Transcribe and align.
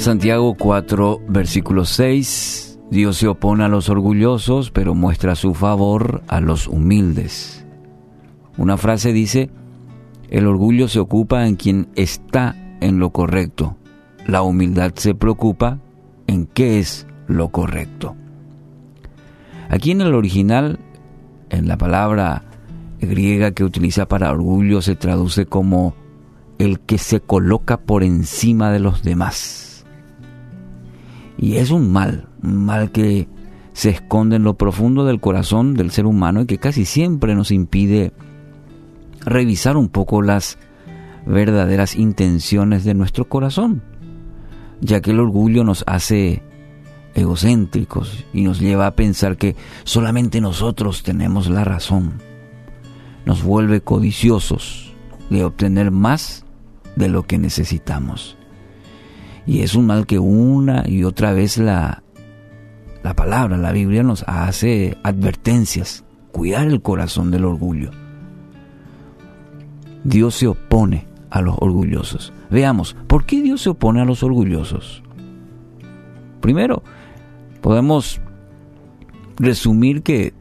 Santiago 0.00 0.54
4, 0.54 1.20
versículo 1.28 1.84
6. 1.84 2.78
Dios 2.90 3.18
se 3.18 3.28
opone 3.28 3.64
a 3.64 3.68
los 3.68 3.90
orgullosos, 3.90 4.70
pero 4.70 4.94
muestra 4.94 5.34
su 5.34 5.52
favor 5.52 6.22
a 6.26 6.40
los 6.40 6.68
humildes. 6.68 7.66
Una 8.56 8.78
frase 8.78 9.12
dice, 9.12 9.50
el 10.30 10.46
orgullo 10.46 10.88
se 10.88 11.00
ocupa 11.00 11.46
en 11.46 11.56
quien 11.56 11.90
está 11.96 12.56
en 12.80 12.98
lo 12.98 13.10
correcto. 13.10 13.76
La 14.26 14.40
humildad 14.40 14.92
se 14.94 15.14
preocupa 15.14 15.80
en 16.26 16.46
qué 16.46 16.78
es 16.78 17.06
lo 17.26 17.50
correcto. 17.50 18.16
Aquí 19.68 19.90
en 19.90 20.00
el 20.00 20.14
original, 20.14 20.78
en 21.50 21.68
la 21.68 21.76
palabra 21.76 22.44
griega 23.00 23.50
que 23.50 23.64
utiliza 23.64 24.08
para 24.08 24.32
orgullo, 24.32 24.80
se 24.80 24.96
traduce 24.96 25.44
como 25.44 25.94
el 26.58 26.80
que 26.80 26.96
se 26.96 27.20
coloca 27.20 27.76
por 27.76 28.02
encima 28.02 28.72
de 28.72 28.80
los 28.80 29.02
demás. 29.02 29.69
Y 31.42 31.56
es 31.56 31.70
un 31.70 31.90
mal, 31.90 32.28
un 32.42 32.66
mal 32.66 32.92
que 32.92 33.26
se 33.72 33.88
esconde 33.88 34.36
en 34.36 34.44
lo 34.44 34.58
profundo 34.58 35.06
del 35.06 35.20
corazón 35.20 35.72
del 35.72 35.90
ser 35.90 36.04
humano 36.04 36.42
y 36.42 36.46
que 36.46 36.58
casi 36.58 36.84
siempre 36.84 37.34
nos 37.34 37.50
impide 37.50 38.12
revisar 39.24 39.78
un 39.78 39.88
poco 39.88 40.20
las 40.20 40.58
verdaderas 41.24 41.96
intenciones 41.96 42.84
de 42.84 42.92
nuestro 42.92 43.26
corazón, 43.26 43.82
ya 44.82 45.00
que 45.00 45.12
el 45.12 45.20
orgullo 45.20 45.64
nos 45.64 45.82
hace 45.86 46.42
egocéntricos 47.14 48.26
y 48.34 48.42
nos 48.42 48.60
lleva 48.60 48.86
a 48.86 48.94
pensar 48.94 49.38
que 49.38 49.56
solamente 49.84 50.42
nosotros 50.42 51.02
tenemos 51.02 51.48
la 51.48 51.64
razón. 51.64 52.18
Nos 53.24 53.42
vuelve 53.42 53.80
codiciosos 53.80 54.92
de 55.30 55.44
obtener 55.44 55.90
más 55.90 56.44
de 56.96 57.08
lo 57.08 57.22
que 57.22 57.38
necesitamos. 57.38 58.36
Y 59.50 59.62
es 59.62 59.74
un 59.74 59.86
mal 59.86 60.06
que 60.06 60.20
una 60.20 60.84
y 60.86 61.02
otra 61.02 61.32
vez 61.32 61.58
la, 61.58 62.04
la 63.02 63.14
palabra, 63.16 63.56
la 63.56 63.72
Biblia 63.72 64.04
nos 64.04 64.22
hace 64.28 64.96
advertencias. 65.02 66.04
Cuidar 66.30 66.68
el 66.68 66.80
corazón 66.80 67.32
del 67.32 67.44
orgullo. 67.44 67.90
Dios 70.04 70.36
se 70.36 70.46
opone 70.46 71.08
a 71.30 71.40
los 71.42 71.56
orgullosos. 71.58 72.32
Veamos, 72.48 72.94
¿por 73.08 73.26
qué 73.26 73.42
Dios 73.42 73.62
se 73.62 73.70
opone 73.70 74.00
a 74.00 74.04
los 74.04 74.22
orgullosos? 74.22 75.02
Primero, 76.40 76.84
podemos 77.60 78.20
resumir 79.36 80.04
que 80.04 80.32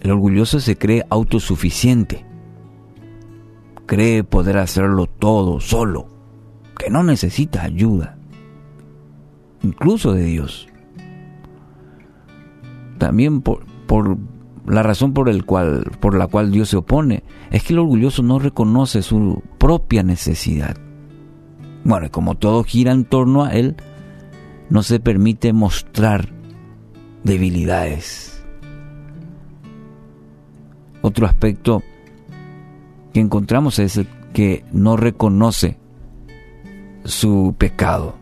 el 0.00 0.10
orgulloso 0.10 0.58
se 0.58 0.76
cree 0.76 1.04
autosuficiente, 1.10 2.26
cree 3.86 4.24
poder 4.24 4.58
hacerlo 4.58 5.06
todo 5.06 5.60
solo, 5.60 6.08
que 6.84 6.90
no 6.90 7.02
necesita 7.02 7.62
ayuda, 7.62 8.18
incluso 9.62 10.12
de 10.12 10.24
Dios. 10.24 10.68
También 12.98 13.40
por, 13.40 13.64
por 13.86 14.18
la 14.66 14.82
razón 14.82 15.14
por, 15.14 15.30
el 15.30 15.46
cual, 15.46 15.90
por 16.00 16.14
la 16.14 16.26
cual 16.26 16.52
Dios 16.52 16.68
se 16.68 16.76
opone 16.76 17.24
es 17.50 17.64
que 17.64 17.72
el 17.72 17.78
orgulloso 17.78 18.22
no 18.22 18.38
reconoce 18.38 19.00
su 19.00 19.42
propia 19.56 20.02
necesidad. 20.02 20.76
Bueno, 21.84 22.06
y 22.06 22.10
como 22.10 22.34
todo 22.34 22.62
gira 22.64 22.92
en 22.92 23.06
torno 23.06 23.44
a 23.44 23.54
él, 23.54 23.76
no 24.68 24.82
se 24.82 25.00
permite 25.00 25.54
mostrar 25.54 26.28
debilidades. 27.22 28.44
Otro 31.00 31.26
aspecto 31.26 31.82
que 33.14 33.20
encontramos 33.20 33.78
es 33.78 34.02
que 34.34 34.66
no 34.70 34.98
reconoce 34.98 35.78
su 37.04 37.54
pecado. 37.56 38.16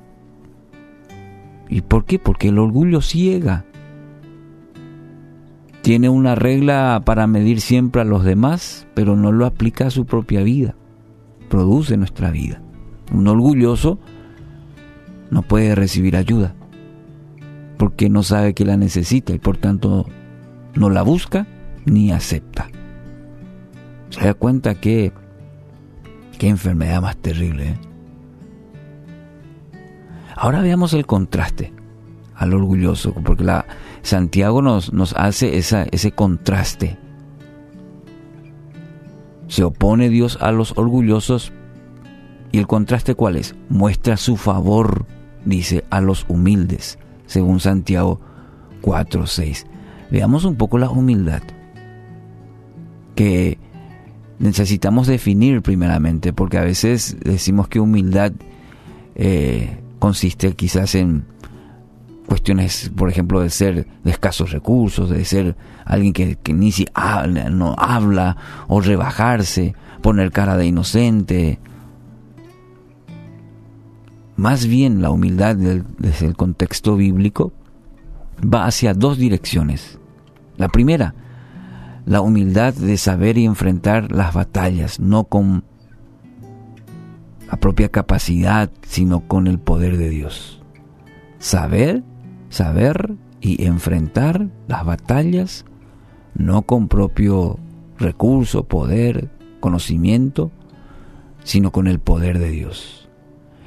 ¿Y 1.68 1.80
por 1.83 2.05
qué? 2.05 2.18
Porque 2.18 2.48
el 2.48 2.58
orgullo 2.58 3.01
ciega 3.01 3.64
tiene 5.83 6.08
una 6.08 6.34
regla 6.34 7.02
para 7.05 7.27
medir 7.27 7.61
siempre 7.61 8.02
a 8.02 8.05
los 8.05 8.24
demás, 8.24 8.86
pero 8.95 9.17
no 9.17 9.33
lo 9.33 9.46
aplica 9.46 9.86
a 9.86 9.90
su 9.90 10.05
propia 10.05 10.42
vida. 10.42 10.77
Produce 11.48 11.96
nuestra 11.96 12.30
vida. 12.30 12.62
Un 13.12 13.27
orgulloso 13.27 13.98
no 15.30 15.42
puede 15.42 15.74
recibir 15.74 16.17
ayuda 16.17 16.55
porque 17.83 18.08
no 18.08 18.23
sabe 18.23 18.55
que 18.55 18.64
la 18.64 18.77
necesita 18.77 19.33
y 19.33 19.40
por 19.40 19.57
tanto 19.57 20.07
no 20.74 20.89
la 20.89 21.02
busca 21.02 21.48
ni 21.84 22.12
acepta. 22.12 22.68
Se 24.11 24.24
da 24.24 24.34
cuenta 24.34 24.77
que 24.77 25.12
qué 26.39 26.48
enfermedad 26.48 27.02
más 27.02 27.17
terrible. 27.17 27.70
¿eh? 27.70 27.92
Ahora 30.42 30.61
veamos 30.61 30.92
el 30.92 31.07
contraste 31.07 31.73
al 32.35 32.53
orgulloso, 32.53 33.14
porque 33.14 33.45
la, 33.45 33.64
Santiago 34.03 34.61
nos, 34.61 34.92
nos 34.92 35.13
hace 35.13 35.57
ese 35.57 36.13
contraste. 36.17 36.98
Se 39.47 39.63
opone 39.63 40.08
Dios 40.08 40.39
a 40.41 40.51
los 40.51 40.77
orgullosos 40.77 41.52
y 42.51 42.58
el 42.58 42.67
contraste 42.67 43.14
cuál 43.14 43.36
es? 43.36 43.55
Muestra 43.69 44.17
su 44.17 44.36
favor, 44.36 45.07
dice, 45.45 45.85
a 45.91 46.01
los 46.01 46.27
humildes, 46.27 46.98
según 47.27 47.61
Santiago 47.61 48.20
4.6. 48.83 49.64
Veamos 50.11 50.45
un 50.45 50.57
poco 50.57 50.77
la 50.77 50.91
humildad 50.91 51.42
que 53.14 53.58
necesitamos 54.41 55.07
definir 55.07 55.63
primeramente, 55.63 56.33
porque 56.33 56.58
a 56.58 56.64
veces 56.64 57.17
decimos 57.23 57.69
que 57.69 57.79
humildad 57.79 58.33
eh, 59.14 59.82
consiste 60.02 60.55
quizás 60.55 60.96
en 60.96 61.27
cuestiones, 62.27 62.90
por 62.96 63.08
ejemplo, 63.08 63.40
de 63.40 63.51
ser 63.51 63.86
de 64.02 64.11
escasos 64.11 64.51
recursos, 64.51 65.08
de 65.08 65.24
ser 65.24 65.57
alguien 65.85 66.13
que, 66.13 66.36
ni 66.52 66.73
si 66.73 66.89
habla, 66.92 67.51
no 67.51 67.77
habla, 67.79 68.36
o 68.67 68.80
rebajarse, 68.80 69.77
poner 70.01 70.33
cara 70.33 70.57
de 70.57 70.67
inocente. 70.67 71.61
Más 74.35 74.67
bien 74.67 75.02
la 75.02 75.11
humildad 75.11 75.55
desde 75.55 76.27
el 76.27 76.34
contexto 76.34 76.96
bíblico 76.96 77.52
va 78.42 78.64
hacia 78.64 78.95
dos 78.95 79.19
direcciones. 79.19 80.01
La 80.57 80.69
primera, 80.69 81.14
la 82.07 82.23
humildad 82.23 82.74
de 82.74 82.96
saber 82.96 83.39
y 83.39 83.45
enfrentar 83.45 84.11
las 84.11 84.34
batallas, 84.34 84.98
no 84.98 85.23
con 85.23 85.63
la 87.52 87.61
propia 87.61 87.90
capacidad, 87.90 88.70
sino 88.80 89.29
con 89.29 89.46
el 89.46 89.61
poder 89.61 89.98
de 89.98 90.08
Dios. 90.08 90.63
Saber 91.39 92.02
saber 92.52 93.14
y 93.40 93.64
enfrentar 93.64 94.48
las 94.68 94.85
batallas 94.85 95.64
no 96.35 96.63
con 96.63 96.89
propio 96.89 97.58
recurso, 97.98 98.64
poder, 98.64 99.30
conocimiento, 99.61 100.51
sino 101.45 101.73
con 101.73 101.89
el 101.89 101.98
poder 101.98 102.39
de 102.39 102.51
Dios. 102.51 103.08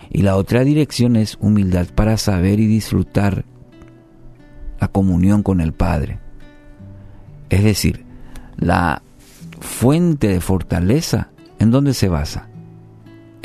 Y 0.09 0.21
la 0.21 0.35
otra 0.35 0.63
dirección 0.63 1.15
es 1.15 1.37
humildad 1.39 1.87
para 1.93 2.17
saber 2.17 2.59
y 2.59 2.67
disfrutar 2.67 3.45
la 4.79 4.87
comunión 4.87 5.43
con 5.43 5.61
el 5.61 5.73
Padre. 5.73 6.19
Es 7.49 7.63
decir, 7.63 8.05
la 8.55 9.01
fuente 9.59 10.27
de 10.27 10.41
fortaleza, 10.41 11.29
¿en 11.59 11.71
dónde 11.71 11.93
se 11.93 12.07
basa? 12.07 12.49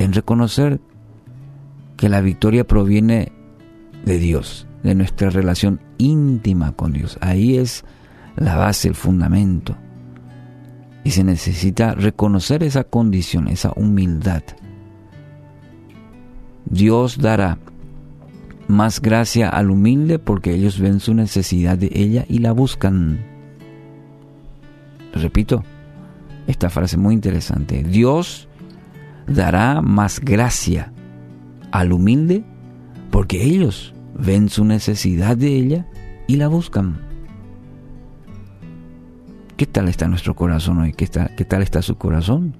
En 0.01 0.15
reconocer 0.15 0.81
que 1.99 2.09
la 2.09 2.23
victoria 2.23 2.67
proviene 2.67 3.33
de 4.07 4.19
Dios 4.19 4.67
de 4.83 4.95
nuestra 4.95 5.29
relación 5.29 5.79
íntima 5.99 6.73
con 6.73 6.95
Dios. 6.95 7.19
Ahí 7.21 7.59
es 7.59 7.85
la 8.35 8.57
base, 8.57 8.89
el 8.89 8.95
fundamento. 8.95 9.77
Y 11.05 11.11
se 11.11 11.23
necesita 11.23 11.95
reconocer 11.95 12.63
esa 12.63 12.85
condición, 12.85 13.47
esa 13.49 13.73
humildad. 13.77 14.43
Dios 16.65 17.19
dará 17.19 17.59
más 18.69 19.03
gracia 19.03 19.51
al 19.51 19.71
humilde 19.71 20.19
porque 20.19 20.55
ellos 20.55 20.81
ven 20.81 21.01
su 21.01 21.13
necesidad 21.13 21.77
de 21.77 21.91
ella 21.93 22.25
y 22.27 22.39
la 22.39 22.53
buscan. 22.53 23.21
Repito, 25.13 25.63
esta 26.47 26.71
frase 26.71 26.97
muy 26.97 27.13
interesante. 27.13 27.83
Dios 27.83 28.49
dará 29.31 29.81
más 29.81 30.21
gracia 30.21 30.93
al 31.71 31.93
humilde 31.93 32.45
porque 33.11 33.43
ellos 33.43 33.95
ven 34.15 34.49
su 34.49 34.65
necesidad 34.65 35.37
de 35.37 35.57
ella 35.57 35.87
y 36.27 36.37
la 36.37 36.49
buscan. 36.49 37.01
¿Qué 39.57 39.67
tal 39.67 39.89
está 39.89 40.09
nuestro 40.09 40.35
corazón 40.35 40.79
hoy? 40.79 40.93
¿Qué, 40.93 41.09
¿Qué 41.37 41.45
tal 41.45 41.63
está 41.63 41.83
su 41.83 41.97
corazón? 41.97 42.55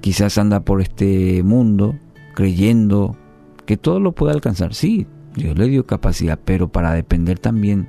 Quizás 0.00 0.38
anda 0.38 0.60
por 0.60 0.80
este 0.80 1.42
mundo 1.42 1.96
creyendo 2.34 3.16
que 3.64 3.76
todo 3.76 3.98
lo 3.98 4.12
puede 4.12 4.34
alcanzar. 4.34 4.74
Sí, 4.74 5.06
Dios 5.34 5.58
le 5.58 5.68
dio 5.68 5.86
capacidad, 5.86 6.38
pero 6.44 6.68
para 6.68 6.92
depender 6.92 7.38
también 7.38 7.88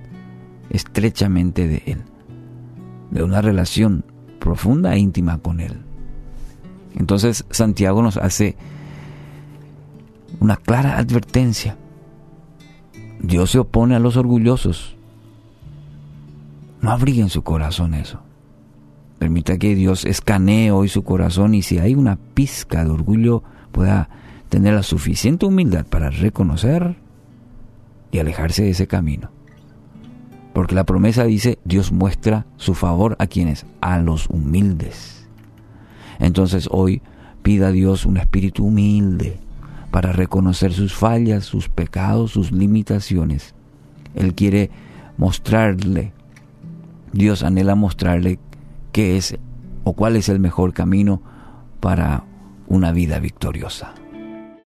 estrechamente 0.70 1.68
de 1.68 1.84
Él, 1.86 2.02
de 3.12 3.24
una 3.24 3.42
relación 3.42 4.06
profunda 4.40 4.96
e 4.96 5.00
íntima 5.00 5.38
con 5.40 5.60
Él. 5.60 5.87
Entonces 6.98 7.46
Santiago 7.52 8.02
nos 8.02 8.18
hace 8.18 8.56
una 10.40 10.58
clara 10.58 10.98
advertencia. 10.98 11.78
Dios 13.20 13.52
se 13.52 13.60
opone 13.60 13.96
a 13.96 14.00
los 14.00 14.18
orgullosos. 14.18 14.96
No 16.82 16.92
abrigue 16.92 17.22
en 17.22 17.30
su 17.30 17.44
corazón 17.44 17.94
eso. 17.94 18.22
Permita 19.20 19.58
que 19.58 19.76
Dios 19.76 20.06
escanee 20.06 20.72
hoy 20.72 20.90
su 20.90 21.04
corazón 21.04 21.56
y 21.56 21.64
si 21.64 21.80
hay 21.80 21.96
una 21.96 22.18
pizca 22.18 22.84
de 22.84 22.92
orgullo 22.92 23.44
pueda 23.72 24.10
tener 24.50 24.74
la 24.74 24.84
suficiente 24.84 25.46
humildad 25.46 25.86
para 25.86 26.10
reconocer 26.10 26.96
y 28.12 28.20
alejarse 28.20 28.64
de 28.64 28.72
ese 28.72 28.88
camino. 28.88 29.32
Porque 30.54 30.76
la 30.76 30.86
promesa 30.86 31.24
dice, 31.24 31.60
Dios 31.66 31.92
muestra 31.92 32.46
su 32.58 32.74
favor 32.74 33.16
a 33.20 33.28
quienes, 33.28 33.66
a 33.82 34.00
los 34.00 34.28
humildes. 34.30 35.27
Entonces 36.20 36.68
hoy 36.72 37.02
pida 37.44 37.68
a 37.68 37.72
Dios 37.72 38.06
un 38.06 38.18
espíritu 38.18 38.66
humilde 38.66 39.40
para 39.92 40.12
reconocer 40.12 40.74
sus 40.74 40.94
fallas, 40.94 41.46
sus 41.46 41.70
pecados, 41.70 42.32
sus 42.32 42.52
limitaciones. 42.52 43.56
Él 44.16 44.34
quiere 44.34 44.70
mostrarle, 45.18 46.12
Dios 47.14 47.44
anhela 47.44 47.76
mostrarle 47.76 48.40
qué 48.92 49.18
es 49.18 49.38
o 49.84 49.94
cuál 49.94 50.16
es 50.16 50.30
el 50.30 50.40
mejor 50.40 50.74
camino 50.74 51.22
para 51.80 52.24
una 52.68 52.92
vida 52.92 53.20
victoriosa. 53.20 53.94